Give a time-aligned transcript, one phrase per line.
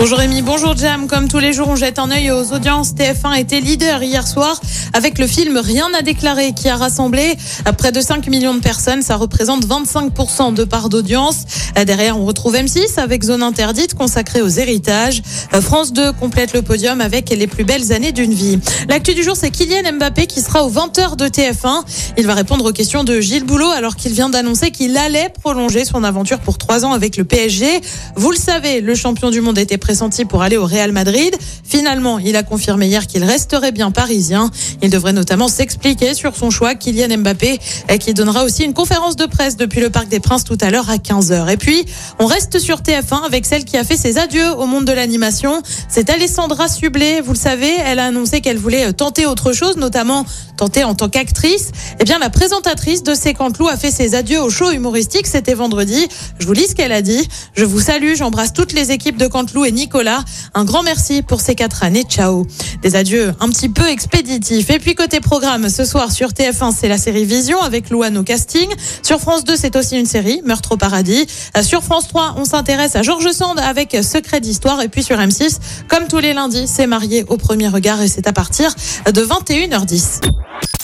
[0.00, 1.06] Bonjour Rémi, bonjour Jam.
[1.08, 2.94] Comme tous les jours, on jette un œil aux audiences.
[2.94, 4.58] TF1 était leader hier soir
[4.94, 7.36] avec le film Rien à déclarer qui a rassemblé
[7.76, 9.02] près de 5 millions de personnes.
[9.02, 11.44] Ça représente 25% de part d'audience.
[11.86, 15.20] Derrière, on retrouve M6 avec Zone Interdite consacrée aux héritages.
[15.60, 18.58] France 2 complète le podium avec les plus belles années d'une vie.
[18.88, 21.82] L'actu du jour, c'est Kylian Mbappé qui sera aux 20h de TF1.
[22.16, 25.84] Il va répondre aux questions de Gilles Boulot alors qu'il vient d'annoncer qu'il allait prolonger
[25.84, 27.82] son aventure pour 3 ans avec le PSG.
[28.16, 29.76] Vous le savez, le champion du monde était
[30.24, 31.36] pour aller au Real Madrid.
[31.70, 34.50] Finalement, il a confirmé hier qu'il resterait bien parisien.
[34.82, 37.60] Il devrait notamment s'expliquer sur son choix, Kylian Mbappé,
[38.00, 40.90] qui donnera aussi une conférence de presse depuis le Parc des Princes tout à l'heure
[40.90, 41.48] à 15h.
[41.48, 41.84] Et puis,
[42.18, 45.62] on reste sur TF1 avec celle qui a fait ses adieux au monde de l'animation.
[45.88, 47.20] C'est Alessandra Sublet.
[47.20, 50.26] Vous le savez, elle a annoncé qu'elle voulait tenter autre chose, notamment
[50.56, 51.70] tenter en tant qu'actrice.
[52.00, 55.28] Eh bien, la présentatrice de Sécantelou a fait ses adieux au show humoristique.
[55.28, 56.08] C'était vendredi.
[56.40, 57.28] Je vous lis ce qu'elle a dit.
[57.54, 58.14] Je vous salue.
[58.16, 60.24] J'embrasse toutes les équipes de Canteloup et Nicolas.
[60.54, 62.04] Un grand merci pour ces quatre années.
[62.08, 62.46] Ciao.
[62.80, 64.70] Des adieux un petit peu expéditifs.
[64.70, 68.22] Et puis côté programme, ce soir sur TF1, c'est la série Vision avec Louane au
[68.22, 68.66] casting.
[69.02, 71.26] Sur France 2, c'est aussi une série, Meurtre au paradis.
[71.58, 74.80] Euh, Sur France 3, on s'intéresse à Georges Sand avec Secret d'histoire.
[74.80, 78.26] Et puis sur M6, comme tous les lundis, c'est marié au premier regard et c'est
[78.26, 80.22] à partir de 21h10.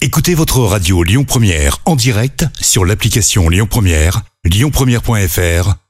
[0.00, 5.81] Écoutez votre radio Lyon Première en direct sur l'application Lyon Première, lyonpremière.fr